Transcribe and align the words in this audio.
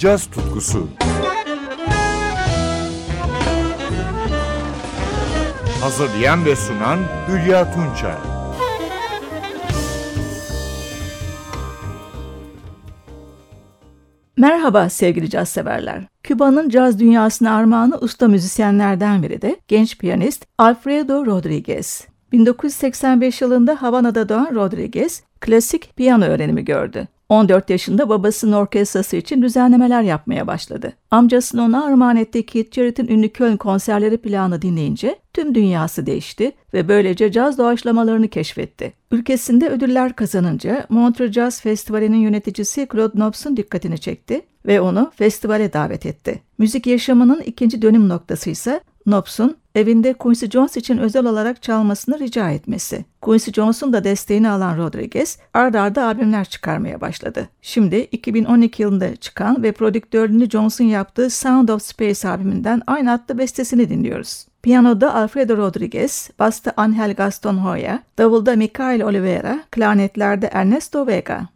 caz 0.00 0.26
tutkusu. 0.26 0.88
Hazırlayan 5.80 6.44
ve 6.44 6.56
sunan 6.56 6.98
Hülya 7.28 7.72
Tunçay. 7.74 8.14
Merhaba 14.36 14.88
sevgili 14.88 15.30
caz 15.30 15.48
severler. 15.48 16.02
Küba'nın 16.22 16.68
caz 16.68 16.98
dünyasına 16.98 17.56
armağanı 17.56 17.98
usta 17.98 18.28
müzisyenlerden 18.28 19.22
biri 19.22 19.42
de 19.42 19.56
genç 19.68 19.98
piyanist 19.98 20.46
Alfredo 20.58 21.26
Rodriguez. 21.26 22.06
1985 22.32 23.40
yılında 23.40 23.82
Havana'da 23.82 24.28
doğan 24.28 24.54
Rodriguez, 24.54 25.22
klasik 25.40 25.96
piyano 25.96 26.24
öğrenimi 26.24 26.64
gördü. 26.64 27.08
14 27.30 27.70
yaşında 27.70 28.08
babasının 28.08 28.52
orkestrası 28.52 29.16
için 29.16 29.42
düzenlemeler 29.42 30.02
yapmaya 30.02 30.46
başladı. 30.46 30.92
Amcasının 31.10 31.62
ona 31.62 31.84
armağan 31.84 32.16
ettiği 32.16 32.46
Keith 32.46 32.74
Jarrett'in 32.74 33.08
ünlü 33.08 33.28
Köln 33.28 33.56
konserleri 33.56 34.18
planı 34.18 34.62
dinleyince 34.62 35.18
tüm 35.32 35.54
dünyası 35.54 36.06
değişti 36.06 36.52
ve 36.74 36.88
böylece 36.88 37.32
caz 37.32 37.58
doğaçlamalarını 37.58 38.28
keşfetti. 38.28 38.92
Ülkesinde 39.10 39.68
ödüller 39.68 40.16
kazanınca 40.16 40.86
Montreux 40.88 41.32
Jazz 41.32 41.60
Festivali'nin 41.60 42.16
yöneticisi 42.16 42.88
Claude 42.92 43.18
Nobs'un 43.18 43.56
dikkatini 43.56 43.98
çekti 43.98 44.42
ve 44.66 44.80
onu 44.80 45.10
festivale 45.14 45.72
davet 45.72 46.06
etti. 46.06 46.42
Müzik 46.58 46.86
yaşamının 46.86 47.40
ikinci 47.40 47.82
dönüm 47.82 48.08
noktası 48.08 48.50
ise 48.50 48.80
Nobs'un 49.06 49.56
evinde 49.74 50.12
Quincy 50.12 50.46
Jones 50.46 50.76
için 50.76 50.98
özel 50.98 51.26
olarak 51.26 51.62
çalmasını 51.62 52.18
rica 52.18 52.50
etmesi. 52.50 53.04
Quincy 53.20 53.50
Jones'un 53.50 53.92
da 53.92 54.04
desteğini 54.04 54.50
alan 54.50 54.78
Rodriguez 54.78 55.38
ard 55.54 55.74
arda 55.74 56.06
albümler 56.06 56.44
çıkarmaya 56.44 57.00
başladı. 57.00 57.48
Şimdi 57.62 57.96
2012 57.96 58.82
yılında 58.82 59.16
çıkan 59.16 59.62
ve 59.62 59.72
prodüktörlüğünü 59.72 60.50
Jones'un 60.50 60.84
yaptığı 60.84 61.30
Sound 61.30 61.68
of 61.68 61.82
Space 61.82 62.28
albümünden 62.28 62.82
aynı 62.86 63.12
adlı 63.12 63.38
bestesini 63.38 63.88
dinliyoruz. 63.88 64.46
Piyanoda 64.62 65.14
Alfredo 65.14 65.56
Rodriguez, 65.56 66.30
basta 66.38 66.72
Angel 66.76 67.14
Gaston 67.14 67.56
Hoya, 67.56 68.02
davulda 68.18 68.56
Mikael 68.56 69.02
Oliveira, 69.02 69.64
klarnetlerde 69.70 70.50
Ernesto 70.52 71.06
Vega. 71.06 71.48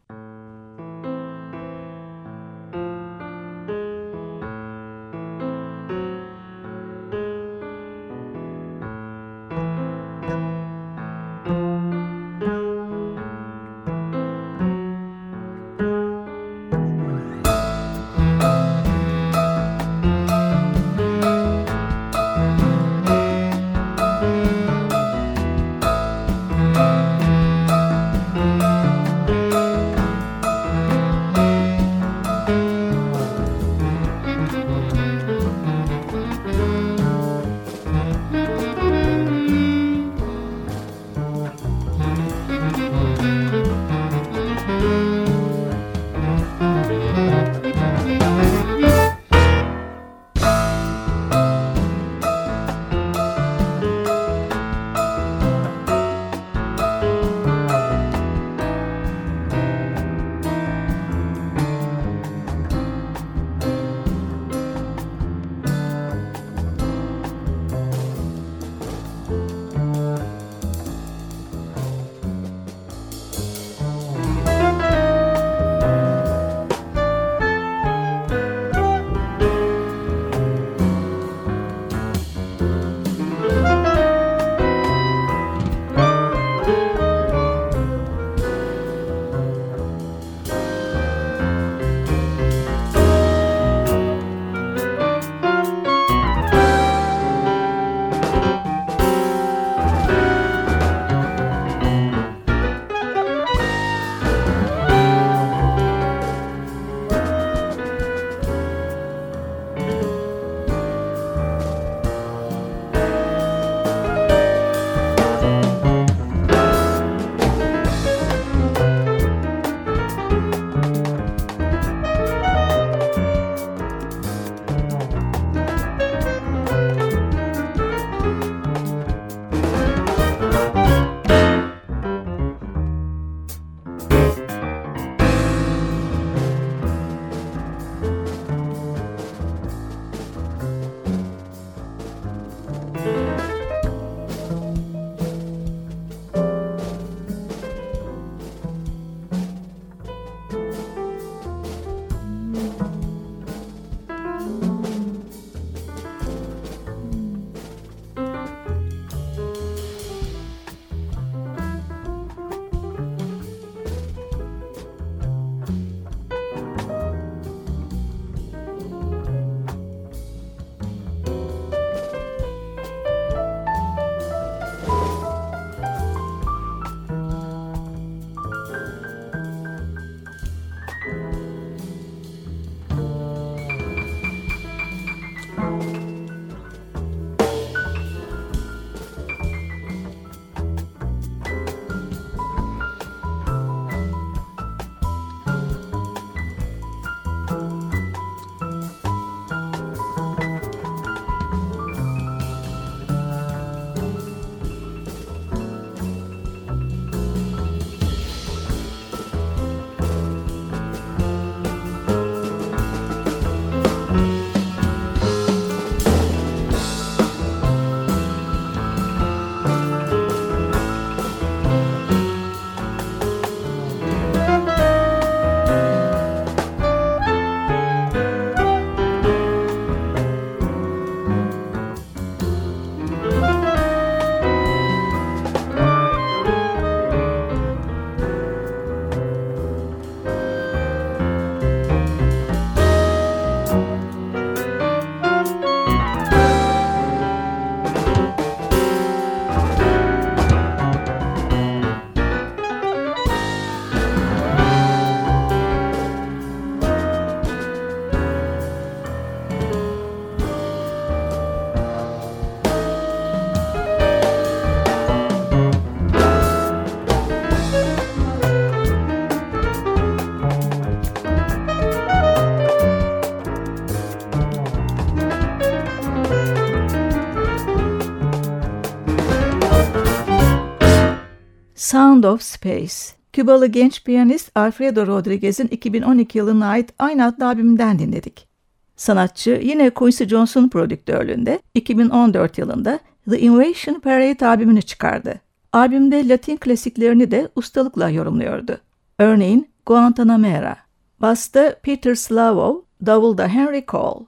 Sound 281.85 282.25
of 282.25 282.43
Space. 282.43 282.95
Kübalı 283.33 283.67
genç 283.67 284.05
piyanist 284.05 284.51
Alfredo 284.55 285.07
Rodriguez'in 285.07 285.69
2012 285.69 286.39
yılına 286.39 286.67
ait 286.67 286.95
aynı 286.99 287.27
adlı 287.27 287.47
albümünden 287.47 287.99
dinledik. 287.99 288.49
Sanatçı 288.97 289.61
yine 289.65 289.91
Quincy 289.91 290.25
Jones'un 290.25 290.69
prodüktörlüğünde 290.69 291.61
2014 291.75 292.59
yılında 292.59 292.99
The 293.31 293.41
Invasion 293.41 294.01
Parade 294.01 294.47
albümünü 294.47 294.83
çıkardı. 294.83 295.41
Albümde 295.73 296.29
Latin 296.29 296.57
klasiklerini 296.57 297.31
de 297.31 297.49
ustalıkla 297.57 298.09
yorumluyordu. 298.09 298.79
Örneğin 299.19 299.69
Guantanamera, 299.87 300.77
basta 301.21 301.77
Peter 301.83 302.15
Slavov, 302.15 302.77
davulda 303.07 303.49
Henry 303.49 303.85
Cole. 303.89 304.25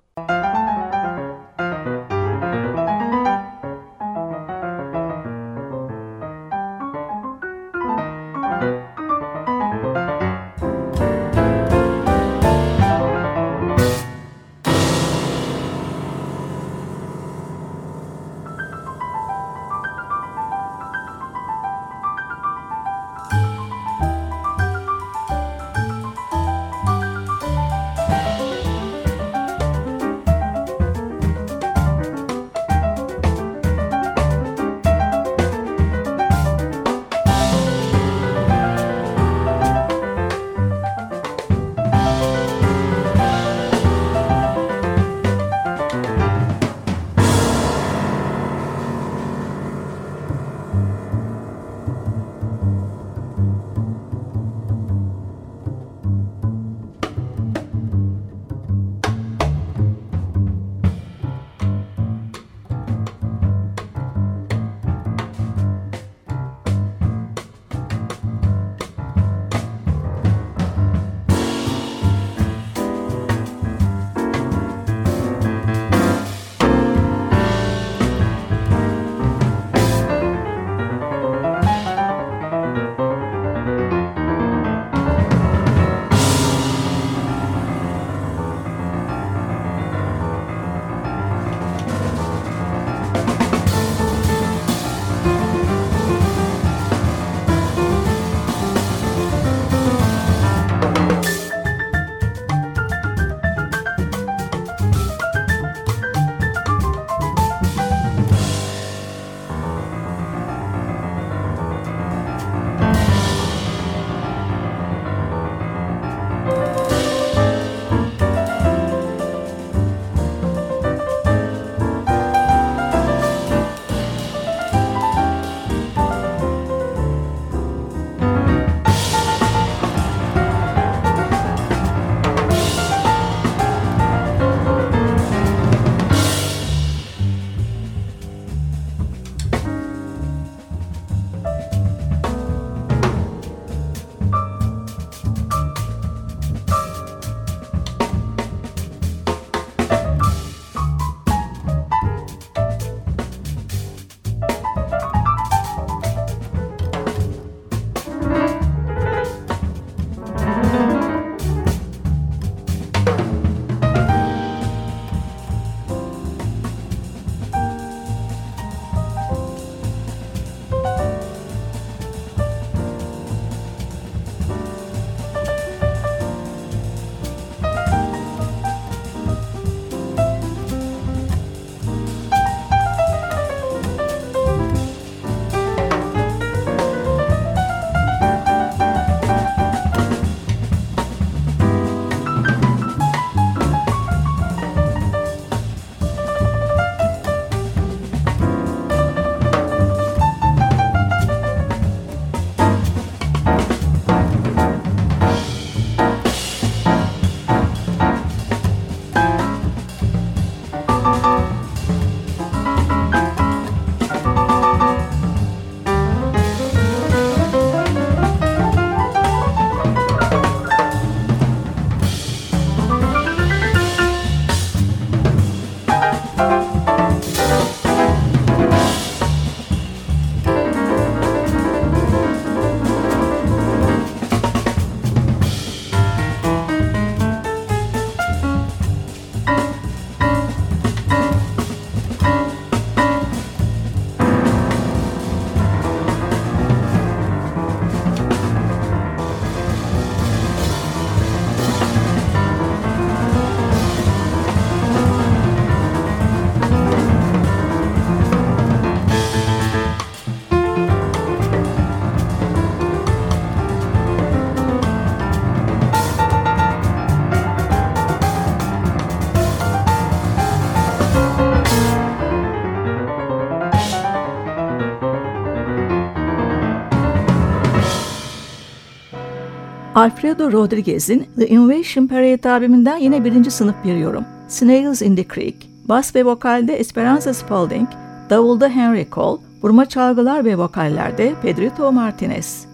Alfredo 279.97 280.53
Rodriguez'in 280.53 281.27
The 281.39 281.49
Invasion 281.49 282.07
Parade 282.07 282.51
albümünden 282.51 282.97
yine 282.97 283.25
birinci 283.25 283.51
sınıf 283.51 283.75
bir 283.85 283.97
yorum. 283.97 284.25
Snails 284.49 285.03
in 285.03 285.17
the 285.17 285.25
Creek. 285.35 285.71
Bas 285.89 286.15
ve 286.15 286.25
vokalde 286.25 286.77
Esperanza 286.77 287.35
Spalding, 287.35 287.89
davulda 288.31 288.69
Henry 288.69 289.07
Cole, 289.13 289.41
vurma 289.63 289.87
çalgılar 289.87 290.45
ve 290.45 290.59
vokallerde 290.59 291.35
Pedrito 291.43 291.93
Martinez. 291.93 292.67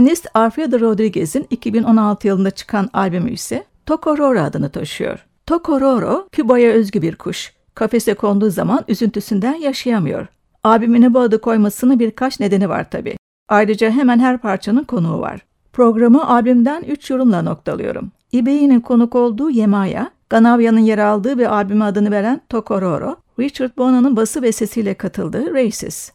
Piyanist 0.00 0.26
Alfredo 0.34 0.80
Rodriguez'in 0.80 1.46
2016 1.50 2.26
yılında 2.26 2.50
çıkan 2.50 2.88
albümü 2.92 3.30
ise 3.30 3.64
Tokororo 3.86 4.40
adını 4.40 4.70
taşıyor. 4.70 5.26
Tokororo, 5.46 6.28
Küba'ya 6.32 6.72
özgü 6.72 7.02
bir 7.02 7.16
kuş. 7.16 7.52
Kafese 7.74 8.14
konduğu 8.14 8.50
zaman 8.50 8.84
üzüntüsünden 8.88 9.54
yaşayamıyor. 9.54 10.26
Albümüne 10.64 11.14
bu 11.14 11.20
adı 11.20 11.40
koymasının 11.40 11.98
birkaç 11.98 12.40
nedeni 12.40 12.68
var 12.68 12.90
tabi. 12.90 13.16
Ayrıca 13.48 13.90
hemen 13.90 14.18
her 14.18 14.38
parçanın 14.38 14.84
konuğu 14.84 15.20
var. 15.20 15.40
Programı 15.72 16.28
albümden 16.28 16.82
3 16.82 17.10
yorumla 17.10 17.42
noktalıyorum. 17.42 18.10
İbeyi'nin 18.32 18.80
konuk 18.80 19.14
olduğu 19.14 19.50
Yemaya, 19.50 20.10
Ganavya'nın 20.30 20.80
yer 20.80 20.98
aldığı 20.98 21.38
ve 21.38 21.48
albüme 21.48 21.84
adını 21.84 22.10
veren 22.10 22.40
Tokororo, 22.48 23.16
Richard 23.38 23.78
Bona'nın 23.78 24.16
bası 24.16 24.42
ve 24.42 24.52
sesiyle 24.52 24.94
katıldığı 24.94 25.54
Races. 25.54 26.12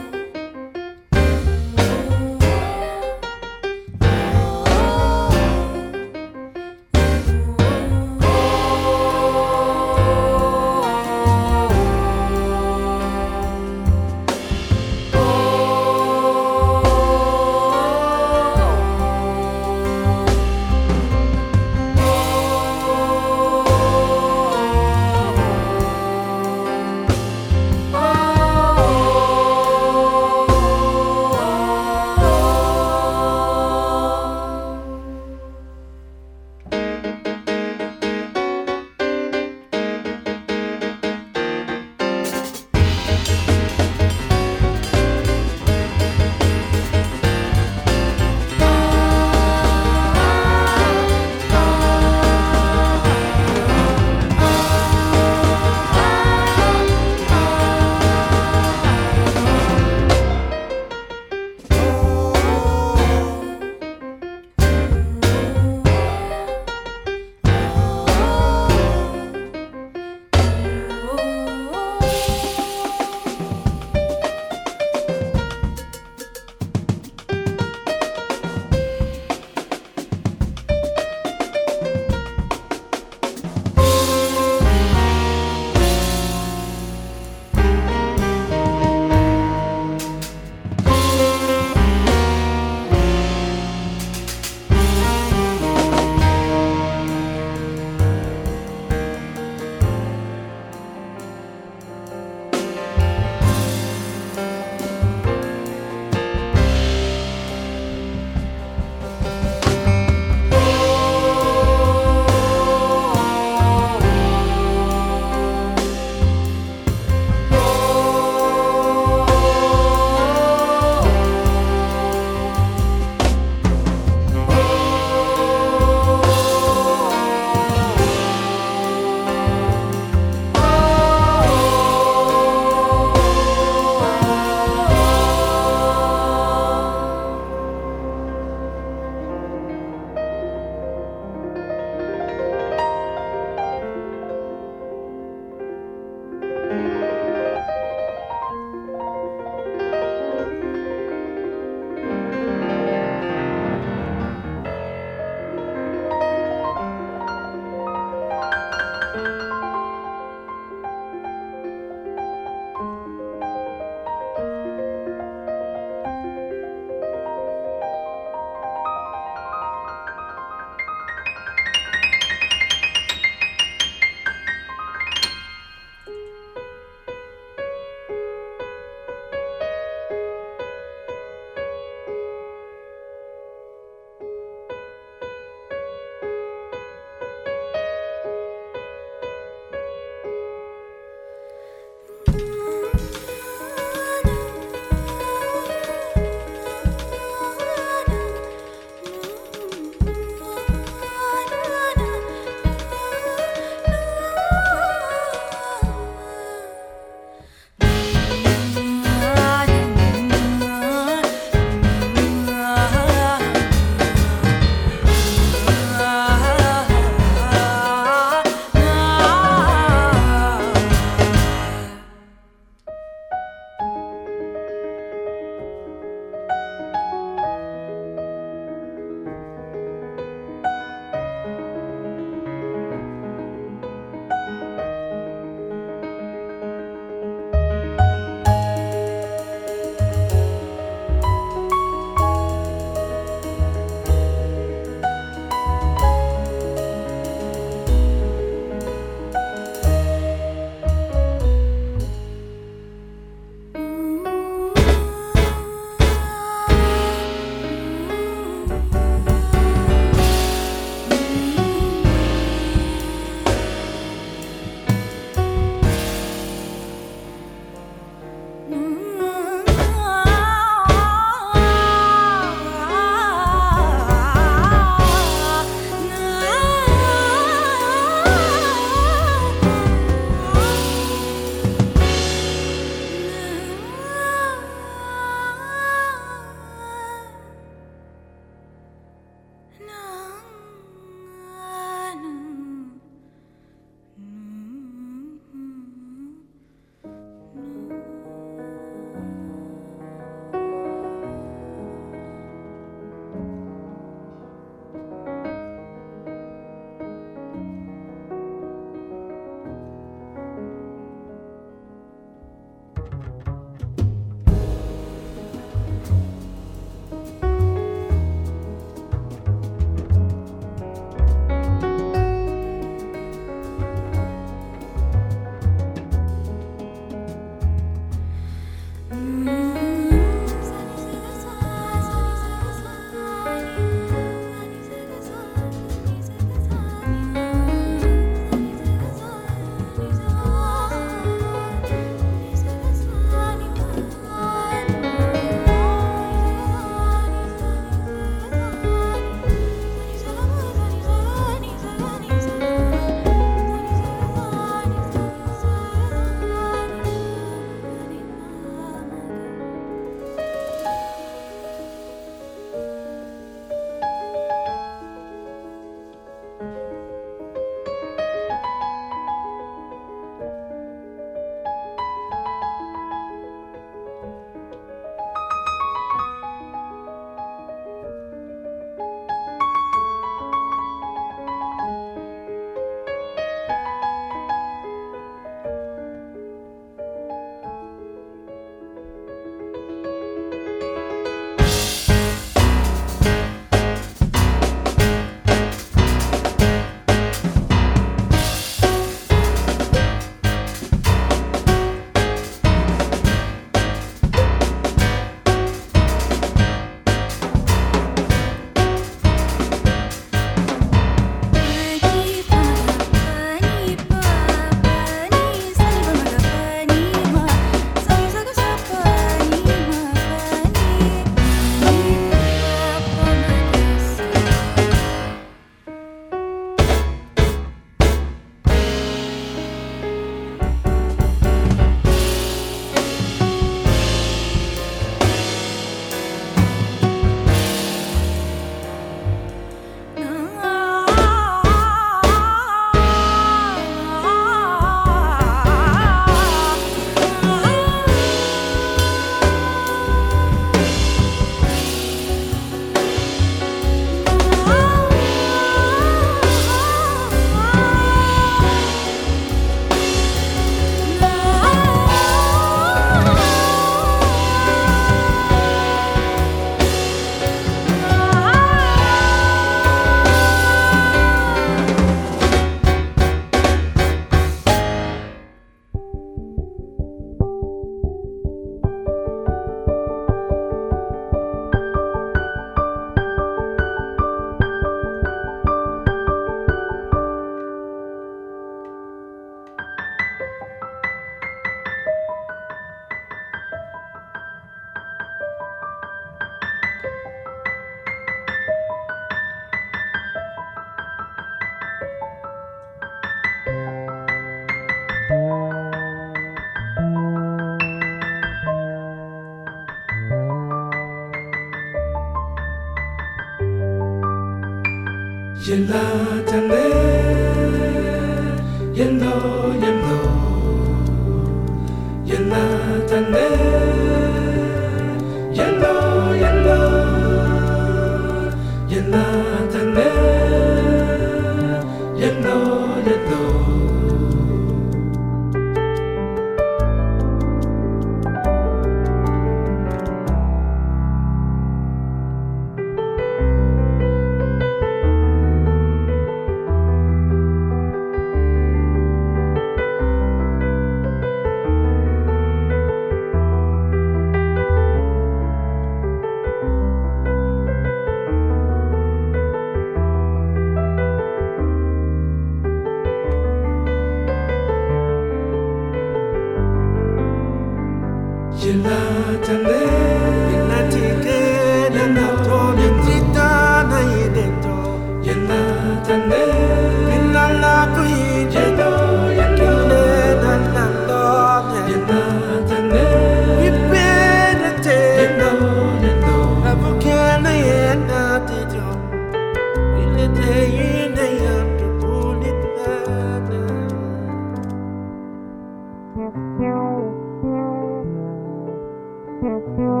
Bu 599.41 600.00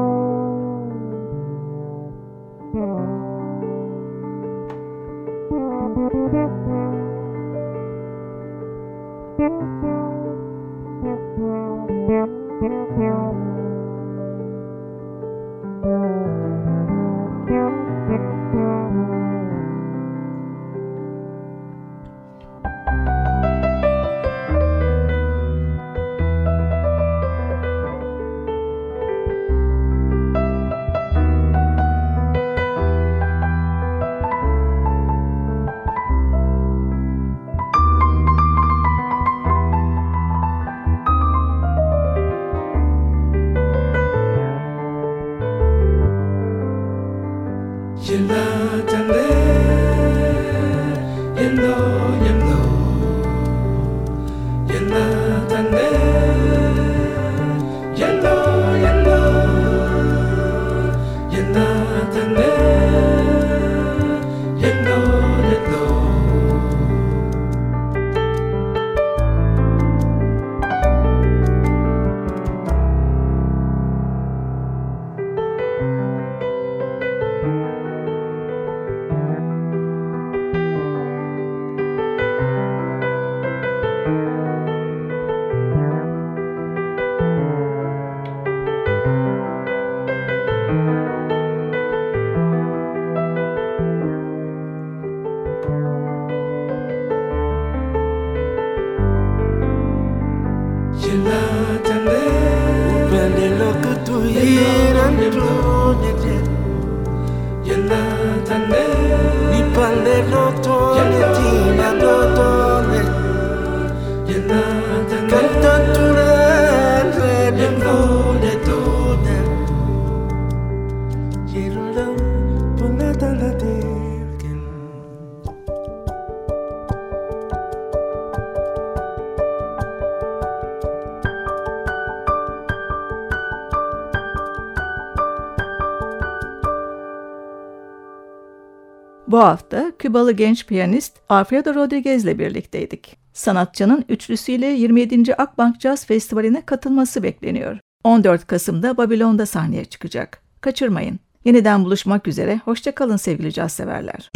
Kübalı 140.11 140.31
genç 140.31 140.65
piyanist 140.65 141.13
Alfredo 141.29 141.75
Rodriguez 141.75 142.23
ile 142.23 142.39
birlikteydik. 142.39 143.17
Sanatçının 143.33 144.05
üçlüsüyle 144.09 144.65
27. 144.67 145.35
Akbank 145.35 145.81
Jazz 145.81 146.05
Festivali'ne 146.05 146.65
katılması 146.65 147.23
bekleniyor. 147.23 147.77
14 148.03 148.47
Kasım'da 148.47 148.97
Babilon'da 148.97 149.45
sahneye 149.45 149.85
çıkacak. 149.85 150.41
Kaçırmayın. 150.61 151.19
Yeniden 151.45 151.85
buluşmak 151.85 152.27
üzere. 152.27 152.61
Hoşçakalın 152.65 153.17
sevgili 153.17 153.53
caz 153.53 153.73
severler. 153.73 154.31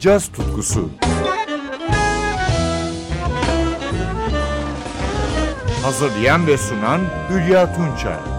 Caz 0.00 0.28
tutkusu 0.28 0.90
Hazırlayan 5.82 6.46
ve 6.46 6.58
sunan 6.58 7.00
Hülya 7.30 7.74
Tunçay 7.74 8.35